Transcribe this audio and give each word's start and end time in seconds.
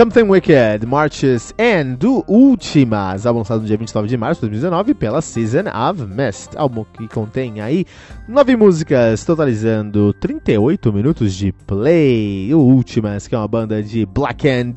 Something 0.00 0.30
Wicked, 0.30 0.86
Marches 0.86 1.52
and 1.58 1.96
do 1.98 2.24
Últimas, 2.26 3.26
álbum 3.26 3.40
lançado 3.40 3.60
no 3.60 3.66
dia 3.66 3.76
29 3.76 4.08
de 4.08 4.16
março 4.16 4.40
de 4.40 4.48
2019 4.48 4.94
pela 4.94 5.20
Season 5.20 5.64
of 5.68 6.06
Mist, 6.06 6.56
álbum 6.56 6.86
que 6.90 7.06
contém 7.06 7.60
aí 7.60 7.84
nove 8.26 8.56
músicas, 8.56 9.22
totalizando 9.26 10.14
38 10.14 10.90
minutos 10.90 11.34
de 11.34 11.52
play. 11.52 12.48
O 12.54 12.60
Últimas, 12.60 13.28
que 13.28 13.34
é 13.34 13.38
uma 13.38 13.46
banda 13.46 13.82
de 13.82 14.06
black 14.06 14.48
and 14.48 14.72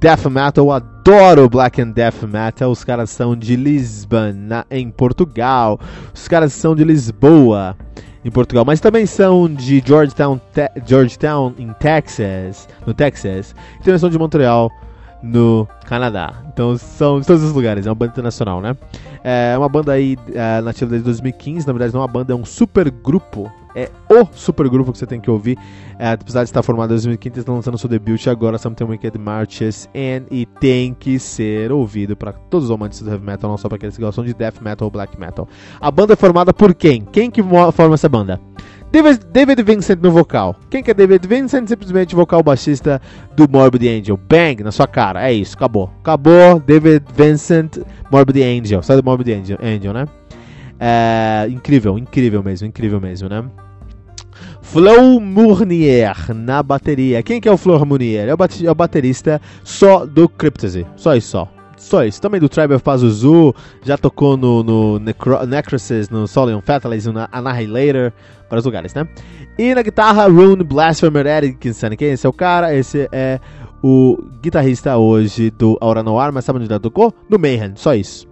death 0.00 0.24
metal, 0.30 0.64
eu 0.64 0.72
adoro 0.72 1.50
black 1.50 1.78
and 1.78 1.90
death 1.90 2.22
metal, 2.22 2.70
os 2.70 2.82
caras 2.82 3.10
são 3.10 3.36
de 3.36 3.56
Lisbon, 3.56 4.32
em 4.70 4.90
Portugal, 4.90 5.78
os 6.14 6.26
caras 6.26 6.54
são 6.54 6.74
de 6.74 6.82
Lisboa 6.82 7.76
em 8.24 8.30
Portugal, 8.30 8.64
mas 8.64 8.80
também 8.80 9.04
são 9.04 9.52
de 9.52 9.82
Georgetown, 9.84 10.40
te 10.52 10.70
Georgetown 10.86 11.54
em 11.58 11.72
Texas, 11.74 12.68
no 12.86 12.94
Texas, 12.94 13.54
e 13.80 13.84
também 13.84 13.98
são 13.98 14.10
de 14.10 14.18
Montreal, 14.18 14.70
no 15.22 15.68
Canadá. 15.84 16.42
Então 16.52 16.76
são 16.76 17.20
de 17.20 17.26
todos 17.26 17.42
os 17.42 17.52
lugares, 17.52 17.86
é 17.86 17.88
uma 17.88 17.94
banda 17.94 18.12
internacional, 18.12 18.60
né? 18.60 18.76
É 19.22 19.56
uma 19.56 19.68
banda 19.68 19.92
aí 19.92 20.16
é, 20.34 20.60
nativa 20.60 20.90
desde 20.90 21.04
2015, 21.04 21.66
na 21.66 21.72
verdade 21.72 21.94
não 21.94 22.00
é 22.00 22.04
uma 22.04 22.12
banda, 22.12 22.32
é 22.32 22.36
um 22.36 22.44
super 22.44 22.90
grupo 22.90 23.50
é 23.74 23.90
o 24.08 24.26
supergrupo 24.32 24.92
que 24.92 24.98
você 24.98 25.06
tem 25.06 25.20
que 25.20 25.30
ouvir. 25.30 25.58
É, 25.98 26.12
apesar 26.12 26.40
de 26.42 26.50
estar 26.50 26.62
formado 26.62 26.90
em 26.90 26.94
2015, 26.94 27.40
estão 27.40 27.54
lançando 27.54 27.78
seu 27.78 27.88
debut 27.88 28.26
agora, 28.26 28.58
Something 28.58 28.84
Wicked 28.84 29.18
Marches, 29.18 29.88
and, 29.94 30.26
e 30.30 30.46
tem 30.46 30.94
que 30.94 31.18
ser 31.18 31.72
ouvido 31.72 32.16
para 32.16 32.32
todos 32.32 32.68
os 32.68 32.70
amantes 32.70 33.00
do 33.00 33.10
heavy 33.10 33.24
metal, 33.24 33.50
não 33.50 33.56
só 33.56 33.68
para 33.68 33.76
aqueles 33.76 33.96
que 33.96 34.02
gostam 34.02 34.24
de 34.24 34.34
death 34.34 34.60
metal 34.60 34.86
ou 34.86 34.90
black 34.90 35.18
metal. 35.18 35.48
A 35.80 35.90
banda 35.90 36.12
é 36.12 36.16
formada 36.16 36.52
por 36.52 36.74
quem? 36.74 37.02
Quem 37.12 37.30
que 37.30 37.42
forma 37.42 37.94
essa 37.94 38.08
banda? 38.08 38.40
David, 38.92 39.20
David 39.32 39.62
Vincent 39.62 40.02
no 40.02 40.10
vocal. 40.10 40.54
Quem 40.68 40.82
que 40.82 40.90
é 40.90 40.94
David 40.94 41.26
Vincent? 41.26 41.66
Simplesmente 41.66 42.14
vocal 42.14 42.42
baixista 42.42 43.00
do 43.34 43.48
Morbid 43.48 43.88
Angel. 43.88 44.18
Bang, 44.18 44.62
na 44.62 44.70
sua 44.70 44.86
cara. 44.86 45.26
É 45.26 45.32
isso, 45.32 45.56
acabou. 45.56 45.90
Acabou. 46.00 46.60
David 46.60 47.02
Vincent, 47.16 47.78
Morbid 48.10 48.42
Angel. 48.42 48.82
Sai 48.82 48.96
do 48.96 49.02
Morbid 49.02 49.32
Angel, 49.32 49.58
Angel 49.62 49.94
né? 49.94 50.04
É, 50.78 51.46
incrível, 51.48 51.96
incrível 51.96 52.42
mesmo, 52.42 52.68
incrível 52.68 53.00
mesmo, 53.00 53.30
né? 53.30 53.42
Flo 54.60 55.18
Mournier 55.18 56.34
na 56.34 56.62
bateria. 56.62 57.22
Quem 57.22 57.40
que 57.40 57.48
é 57.48 57.52
o 57.52 57.56
Flo 57.56 57.82
Mournier? 57.86 58.28
É 58.28 58.34
o, 58.34 58.66
é 58.66 58.70
o 58.70 58.74
baterista 58.74 59.40
só 59.64 60.04
do 60.04 60.28
Cryptosy. 60.28 60.86
Só 60.96 61.16
isso, 61.16 61.28
só. 61.28 61.48
Só 61.82 62.04
isso. 62.04 62.20
Também 62.20 62.40
do 62.40 62.48
Tribe 62.48 62.74
of 62.74 62.84
Pazuzu. 62.84 63.54
Já 63.82 63.98
tocou 63.98 64.36
no, 64.36 64.62
no 64.62 64.98
Necro 64.98 65.44
Necrosis, 65.46 66.08
no 66.08 66.26
Solion 66.26 66.60
Fatalism, 66.60 67.12
no 67.12 67.28
Annihilator. 67.30 68.12
Vários 68.48 68.64
lugares, 68.64 68.94
né? 68.94 69.06
E 69.58 69.74
na 69.74 69.82
guitarra, 69.82 70.26
Rune 70.26 70.62
Blasphemer 70.62 71.26
Erickson. 71.26 71.90
Quem 71.90 72.12
esse? 72.12 72.26
É 72.26 72.30
o 72.30 72.32
cara. 72.32 72.74
Esse 72.74 73.08
é 73.10 73.40
o 73.82 74.16
guitarrista 74.40 74.96
hoje 74.96 75.50
do 75.50 75.76
Aura 75.80 76.02
Noir. 76.02 76.32
Mas 76.32 76.44
sabe 76.44 76.60
onde 76.60 76.72
ele 76.72 76.80
tocou? 76.80 77.12
No 77.28 77.38
Mayhem. 77.38 77.72
Só 77.74 77.94
isso. 77.94 78.26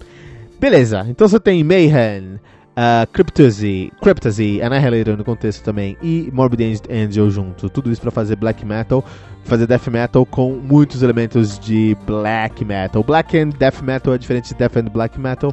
Beleza, 0.61 1.07
então 1.09 1.27
você 1.27 1.41
tem 1.41 1.65
Mayhem, 1.65 2.39
uh, 2.77 3.07
Cryptosy, 3.13 3.93
Cryptosy, 4.01 4.61
Annihilator 4.63 5.17
no 5.17 5.25
contexto 5.25 5.63
também 5.63 5.97
e 6.03 6.31
Morbid 6.33 6.83
Angel 6.91 7.31
junto. 7.31 7.69
Tudo 7.69 7.91
isso 7.91 8.01
para 8.01 8.11
fazer 8.11 8.37
black 8.37 8.65
metal, 8.65 9.05
fazer 9.45 9.67
death 9.67 9.89
metal 9.89 10.25
com 10.27 10.53
muitos 10.53 11.03
elementos 11.03 11.59
de 11.59 11.97
black 12.07 12.65
metal. 12.65 13.03
Black 13.03 13.37
and 13.39 13.51
death 13.51 13.81
metal 13.83 14.15
é 14.15 14.19
diferente 14.19 14.49
de 14.49 14.55
death 14.55 14.77
and 14.77 14.91
black 14.91 15.19
metal. 15.19 15.53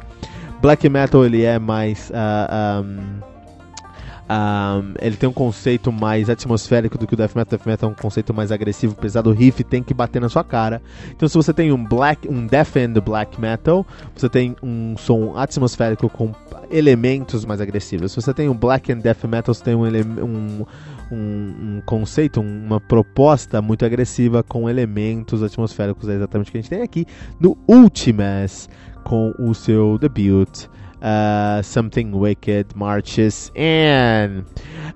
Black 0.60 0.88
metal 0.88 1.24
ele 1.24 1.44
é 1.44 1.58
mais 1.58 2.10
uh, 2.10 2.82
um, 2.82 3.28
um, 4.28 4.94
ele 5.00 5.16
tem 5.16 5.28
um 5.28 5.32
conceito 5.32 5.90
mais 5.90 6.28
atmosférico 6.28 6.98
do 6.98 7.06
que 7.06 7.14
o 7.14 7.16
Death 7.16 7.34
Metal. 7.34 7.58
Death 7.58 7.66
Metal 7.66 7.88
é 7.88 7.92
um 7.92 7.94
conceito 7.94 8.34
mais 8.34 8.52
agressivo, 8.52 8.94
pesado. 8.94 9.30
O 9.30 9.32
riff 9.32 9.64
tem 9.64 9.82
que 9.82 9.94
bater 9.94 10.20
na 10.20 10.28
sua 10.28 10.44
cara. 10.44 10.82
Então, 11.10 11.28
se 11.28 11.34
você 11.34 11.52
tem 11.52 11.72
um 11.72 11.82
black, 11.82 12.28
um 12.28 12.46
Death 12.46 12.76
and 12.76 13.00
Black 13.00 13.40
Metal, 13.40 13.86
você 14.14 14.28
tem 14.28 14.54
um 14.62 14.96
som 14.98 15.34
atmosférico 15.36 16.10
com 16.10 16.32
elementos 16.70 17.44
mais 17.44 17.60
agressivos. 17.60 18.12
Se 18.12 18.20
você 18.20 18.32
tem 18.34 18.48
um 18.48 18.54
Black 18.54 18.92
and 18.92 18.98
Death 18.98 19.24
Metal, 19.24 19.54
você 19.54 19.64
tem 19.64 19.74
um, 19.74 19.84
um, 19.84 20.66
um, 21.10 21.16
um 21.16 21.82
conceito, 21.84 22.40
uma 22.40 22.80
proposta 22.80 23.60
muito 23.62 23.84
agressiva 23.84 24.42
com 24.42 24.68
elementos 24.68 25.42
atmosféricos. 25.42 26.08
É 26.08 26.14
exatamente 26.14 26.48
o 26.48 26.52
que 26.52 26.58
a 26.58 26.60
gente 26.60 26.70
tem 26.70 26.82
aqui 26.82 27.06
no 27.40 27.56
Ultimas 27.66 28.68
com 29.04 29.32
o 29.38 29.54
seu 29.54 29.98
debut 29.98 30.68
uh, 31.00 31.62
Something 31.62 32.12
Wicked 32.14 32.76
Marches 32.76 33.50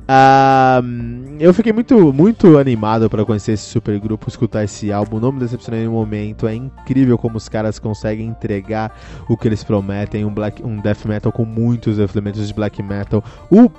um, 0.09 1.37
eu 1.39 1.55
fiquei 1.55 1.73
muito 1.73 2.13
muito 2.13 2.59
animado 2.59 3.09
para 3.09 3.25
conhecer 3.25 3.53
esse 3.53 3.65
super 3.65 3.99
grupo, 4.01 4.29
escutar 4.29 4.65
esse 4.65 4.93
álbum. 4.93 5.21
Não 5.21 5.33
me 5.33 5.41
decepcionei 5.41 5.85
no 5.85 5.93
momento. 5.93 6.47
É 6.47 6.55
incrível 6.55 7.17
como 7.17 7.37
os 7.37 7.49
caras 7.49 7.79
conseguem 7.79 8.27
entregar 8.27 8.97
o 9.29 9.37
que 9.37 9.49
eles 9.49 9.63
prometem, 9.63 10.25
um 10.25 10.35
black, 10.35 10.63
um 10.63 10.79
death 10.79 11.05
metal 11.05 11.33
com 11.33 11.45
muitos 11.45 11.99
elementos 11.99 12.47
de 12.47 12.55
black 12.55 12.83
metal. 12.83 13.23
O 13.51 13.71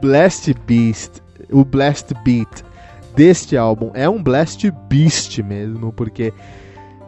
Blast 0.00 0.52
Beast, 0.66 1.20
o 1.50 1.64
Blast 1.64 2.12
Beat 2.24 2.64
deste 3.14 3.56
álbum 3.56 3.90
é 3.94 4.08
um 4.08 4.22
Blast 4.22 4.70
Beast 4.88 5.38
mesmo, 5.42 5.92
porque 5.92 6.32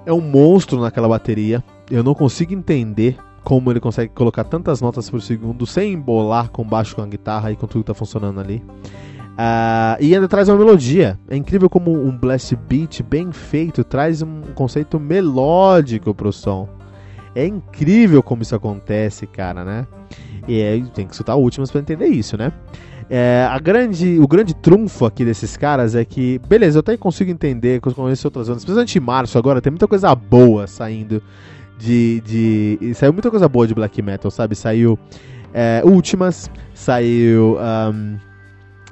é 0.05 0.13
um 0.13 0.21
monstro 0.21 0.81
naquela 0.81 1.09
bateria. 1.09 1.65
Eu 1.91 2.03
não 2.03 2.15
consigo 2.15 2.53
entender 2.53 3.19
como 3.45 3.71
ele 3.71 3.79
consegue 3.79 4.13
colocar 4.15 4.45
tantas 4.45 4.81
notas 4.81 5.09
por 5.11 5.21
segundo 5.21 5.67
sem 5.67 5.93
embolar 5.93 6.51
com 6.51 6.65
baixo 6.65 6.97
com 6.97 7.03
a 7.03 7.07
guitarra 7.07 7.53
e 7.53 7.57
com 7.57 7.67
tudo 7.67 7.83
que 7.83 7.89
tá 7.89 7.95
funcionando 7.95 8.41
ali. 8.41 8.65
Uh, 9.35 10.01
e 10.01 10.15
ainda 10.15 10.27
traz 10.27 10.49
uma 10.49 10.57
melodia. 10.57 11.19
É 11.29 11.37
incrível 11.37 11.69
como 11.69 11.93
um 11.93 12.17
blast 12.17 12.57
beat 12.69 13.03
bem 13.03 13.33
feito 13.33 13.85
traz 13.85 14.23
um 14.23 14.43
conceito 14.55 14.99
melódico 14.99 16.15
pro 16.15 16.33
som. 16.33 16.69
É 17.35 17.47
incrível 17.47 18.23
como 18.23 18.43
isso 18.43 18.55
acontece, 18.55 19.27
cara, 19.27 19.65
né? 19.65 19.87
E 20.47 20.63
aí 20.63 20.83
tem 20.95 21.07
que 21.07 21.13
escutar 21.13 21.35
últimas 21.35 21.71
para 21.71 21.81
entender 21.81 22.07
isso, 22.07 22.37
né? 22.37 22.53
É, 23.11 23.47
a 23.51 23.59
grande, 23.59 24.19
o 24.19 24.27
grande 24.27 24.55
trunfo 24.55 25.05
aqui 25.05 25.25
desses 25.25 25.57
caras 25.57 25.95
é 25.95 26.05
que, 26.05 26.39
beleza, 26.49 26.79
eu 26.79 26.81
até 26.81 26.97
consigo 26.97 27.31
entender 27.31 27.81
com 27.81 27.91
as 27.91 28.25
outras 28.25 28.49
bandas, 28.49 28.65
principalmente 28.65 28.97
em 28.97 29.01
março 29.01 29.37
agora, 29.37 29.61
tem 29.61 29.71
muita 29.71 29.87
coisa 29.87 30.15
boa 30.15 30.67
saindo 30.67 31.23
de, 31.79 32.21
de. 32.21 32.95
Saiu 32.95 33.13
muita 33.13 33.31
coisa 33.31 33.49
boa 33.49 33.67
de 33.67 33.75
black 33.75 34.01
metal, 34.03 34.31
sabe? 34.31 34.55
Saiu 34.55 34.99
é, 35.53 35.83
Últimas, 35.85 36.51
saiu. 36.75 37.59
Um, 37.59 38.19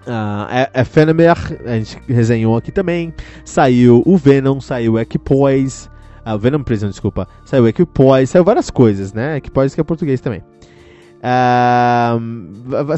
Uh, 0.05 0.81
Ephemer, 0.81 1.37
a 1.65 1.79
gente 1.79 1.97
resenhou 2.09 2.57
aqui 2.57 2.73
também. 2.73 3.15
Saiu 3.45 4.03
o 4.05 4.17
Venom, 4.17 4.61
saiu 4.61 4.99
Equipoise. 4.99 5.89
Uh, 6.27 6.37
Venom 6.37 6.65
Prison, 6.65 6.89
desculpa. 6.89 7.29
Saiu 7.45 7.69
Equipoise, 7.69 8.27
saiu 8.33 8.43
várias 8.43 8.69
coisas, 8.69 9.13
né? 9.13 9.37
Equipoise 9.37 9.77
que 9.77 9.81
é 9.81 9.85
português 9.85 10.21
também. 10.21 10.43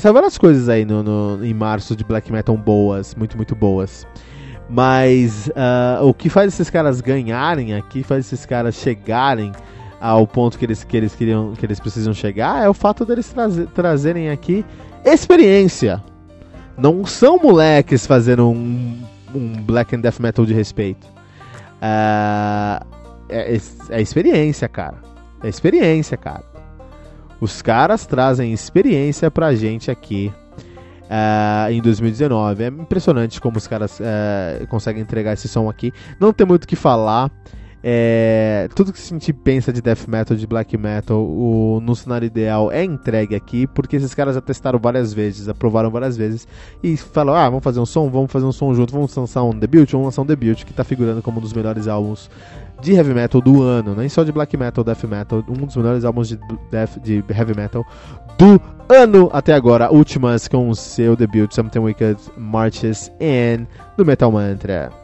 Saiu 0.00 0.14
várias 0.14 0.38
coisas 0.38 0.69
aí 0.70 0.86
no, 0.86 1.02
no, 1.02 1.44
em 1.44 1.52
março 1.52 1.94
de 1.94 2.04
black 2.04 2.32
metal 2.32 2.56
boas, 2.56 3.14
muito, 3.14 3.36
muito 3.36 3.54
boas. 3.54 4.06
Mas 4.70 5.48
uh, 5.48 6.06
o 6.06 6.14
que 6.14 6.31
faz 6.31 6.54
esses 6.54 6.70
caras 6.70 7.02
ganharem 7.02 7.75
aqui, 7.75 8.02
faz 8.02 8.25
esses 8.25 8.46
caras 8.46 8.75
chegarem 8.75 9.52
ao 10.05 10.27
ponto 10.27 10.59
que 10.59 10.67
eles, 10.67 10.85
que 10.85 10.95
eles 10.95 11.15
queriam, 11.15 11.55
que 11.55 11.65
eles 11.65 11.81
precisam 11.81 12.12
chegar, 12.12 12.62
é 12.62 12.69
o 12.69 12.75
fato 12.75 13.06
deles 13.06 13.27
trazer, 13.33 13.67
trazerem 13.69 14.29
aqui 14.29 14.62
experiência. 15.03 16.03
Não 16.77 17.06
são 17.06 17.39
moleques 17.39 18.06
fazendo 18.06 18.51
um, 18.51 19.03
um 19.35 19.62
black 19.62 19.97
and 19.97 20.01
death 20.01 20.21
metal 20.21 20.45
de 20.45 20.53
respeito. 20.53 21.06
Uh, 21.06 22.85
é, 23.31 23.59
é 23.89 24.03
experiência, 24.03 24.69
cara. 24.69 24.99
É 25.43 25.49
experiência, 25.49 26.19
cara. 26.19 26.45
Os 27.41 27.62
caras 27.62 28.05
trazem 28.05 28.53
experiência 28.53 29.31
pra 29.31 29.55
gente 29.55 29.91
aqui 29.91 30.31
uh, 31.05 31.73
em 31.73 31.81
2019. 31.81 32.62
É 32.62 32.67
impressionante 32.67 33.41
como 33.41 33.56
os 33.56 33.67
caras 33.67 33.99
uh, 34.01 34.67
conseguem 34.69 35.01
entregar 35.01 35.33
esse 35.33 35.49
som 35.49 35.71
aqui. 35.71 35.95
Não 36.21 36.31
tem 36.31 36.47
muito 36.47 36.65
o 36.65 36.69
que 36.69 36.77
falar. 36.77 37.31
É, 37.86 38.66
tudo 38.75 38.94
que 38.94 38.98
a 38.98 39.04
gente 39.04 39.31
pensa 39.31 39.70
de 39.70 39.82
death 39.82 40.08
metal, 40.08 40.34
de 40.34 40.46
black 40.46 40.75
metal, 40.75 41.19
o, 41.22 41.82
no 41.82 41.94
cenário 41.94 42.25
ideal 42.25 42.72
é 42.72 42.82
entregue 42.82 43.34
aqui, 43.34 43.66
porque 43.66 43.96
esses 43.96 44.14
caras 44.14 44.36
já 44.36 44.40
testaram 44.40 44.78
várias 44.78 45.12
vezes, 45.12 45.50
aprovaram 45.50 45.90
várias 45.90 46.16
vezes 46.16 46.48
e 46.82 46.96
falaram: 46.96 47.38
ah, 47.38 47.50
vamos 47.50 47.62
fazer 47.62 47.81
um 47.81 47.84
som, 47.84 48.08
vamos 48.08 48.32
fazer 48.32 48.46
um 48.46 48.52
som 48.52 48.72
junto, 48.72 48.90
vamos 48.90 49.14
lançar 49.14 49.42
um 49.42 49.50
debut, 49.50 49.86
vamos 49.92 50.06
lançar 50.06 50.22
um 50.22 50.26
debut 50.26 50.64
que 50.64 50.70
está 50.70 50.82
figurando 50.82 51.20
como 51.20 51.36
um 51.36 51.42
dos 51.42 51.52
melhores 51.52 51.86
álbuns 51.86 52.31
de 52.81 52.94
heavy 52.94 53.12
metal 53.12 53.42
do 53.42 53.62
ano, 53.62 53.94
nem 53.94 54.08
só 54.08 54.25
de 54.25 54.32
black 54.32 54.56
metal, 54.56 54.82
death 54.82 55.04
metal, 55.04 55.44
um 55.46 55.66
dos 55.66 55.76
melhores 55.76 56.06
álbuns 56.06 56.28
de, 56.28 56.38
death, 56.70 56.98
de 57.02 57.22
heavy 57.28 57.54
metal 57.54 57.84
do 58.38 58.58
ano 58.88 59.28
até 59.31 59.52
agora, 59.52 59.92
últimas 59.92 60.48
com 60.48 60.70
o 60.70 60.75
seu 60.75 61.14
debut 61.14 61.54
Something 61.54 61.81
Wicked 61.81 62.19
Marches 62.38 63.12
and 63.20 63.66
do 63.98 64.06
Metal 64.06 64.32
Mantra. 64.32 65.04